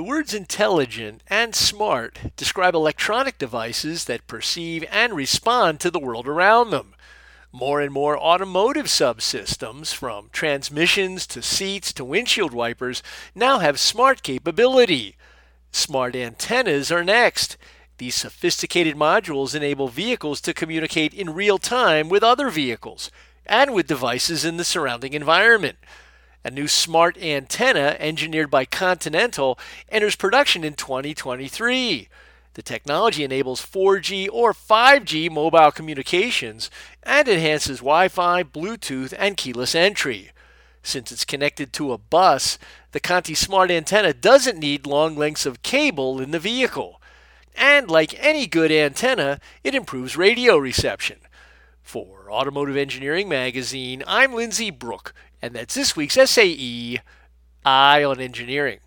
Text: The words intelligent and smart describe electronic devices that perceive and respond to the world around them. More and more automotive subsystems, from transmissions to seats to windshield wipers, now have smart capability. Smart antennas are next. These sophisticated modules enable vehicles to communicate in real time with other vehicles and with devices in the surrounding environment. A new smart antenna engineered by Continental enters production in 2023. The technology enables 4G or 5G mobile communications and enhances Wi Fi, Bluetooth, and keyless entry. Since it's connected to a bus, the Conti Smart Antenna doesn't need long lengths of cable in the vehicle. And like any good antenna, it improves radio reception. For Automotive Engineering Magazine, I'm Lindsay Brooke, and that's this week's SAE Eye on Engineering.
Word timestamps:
The 0.00 0.04
words 0.04 0.32
intelligent 0.32 1.22
and 1.26 1.54
smart 1.54 2.32
describe 2.34 2.74
electronic 2.74 3.36
devices 3.36 4.06
that 4.06 4.26
perceive 4.26 4.82
and 4.90 5.12
respond 5.12 5.78
to 5.80 5.90
the 5.90 5.98
world 5.98 6.26
around 6.26 6.70
them. 6.70 6.94
More 7.52 7.82
and 7.82 7.92
more 7.92 8.18
automotive 8.18 8.86
subsystems, 8.86 9.94
from 9.94 10.30
transmissions 10.32 11.26
to 11.26 11.42
seats 11.42 11.92
to 11.92 12.02
windshield 12.06 12.54
wipers, 12.54 13.02
now 13.34 13.58
have 13.58 13.78
smart 13.78 14.22
capability. 14.22 15.16
Smart 15.70 16.16
antennas 16.16 16.90
are 16.90 17.04
next. 17.04 17.58
These 17.98 18.14
sophisticated 18.14 18.96
modules 18.96 19.54
enable 19.54 19.88
vehicles 19.88 20.40
to 20.40 20.54
communicate 20.54 21.12
in 21.12 21.34
real 21.34 21.58
time 21.58 22.08
with 22.08 22.22
other 22.22 22.48
vehicles 22.48 23.10
and 23.44 23.74
with 23.74 23.86
devices 23.86 24.46
in 24.46 24.56
the 24.56 24.64
surrounding 24.64 25.12
environment. 25.12 25.76
A 26.42 26.50
new 26.50 26.68
smart 26.68 27.18
antenna 27.18 27.96
engineered 27.98 28.50
by 28.50 28.64
Continental 28.64 29.58
enters 29.90 30.16
production 30.16 30.64
in 30.64 30.72
2023. 30.72 32.08
The 32.54 32.62
technology 32.62 33.24
enables 33.24 33.60
4G 33.60 34.26
or 34.32 34.54
5G 34.54 35.30
mobile 35.30 35.70
communications 35.70 36.70
and 37.02 37.28
enhances 37.28 37.80
Wi 37.80 38.08
Fi, 38.08 38.42
Bluetooth, 38.42 39.12
and 39.18 39.36
keyless 39.36 39.74
entry. 39.74 40.30
Since 40.82 41.12
it's 41.12 41.26
connected 41.26 41.74
to 41.74 41.92
a 41.92 41.98
bus, 41.98 42.58
the 42.92 43.00
Conti 43.00 43.34
Smart 43.34 43.70
Antenna 43.70 44.14
doesn't 44.14 44.58
need 44.58 44.86
long 44.86 45.16
lengths 45.16 45.44
of 45.44 45.62
cable 45.62 46.20
in 46.22 46.30
the 46.30 46.38
vehicle. 46.38 47.02
And 47.54 47.90
like 47.90 48.18
any 48.18 48.46
good 48.46 48.72
antenna, 48.72 49.40
it 49.62 49.74
improves 49.74 50.16
radio 50.16 50.56
reception. 50.56 51.18
For 51.82 52.30
Automotive 52.30 52.78
Engineering 52.78 53.28
Magazine, 53.28 54.02
I'm 54.06 54.32
Lindsay 54.32 54.70
Brooke, 54.70 55.12
and 55.42 55.54
that's 55.54 55.74
this 55.74 55.96
week's 55.96 56.14
SAE 56.14 57.00
Eye 57.64 58.04
on 58.04 58.20
Engineering. 58.20 58.80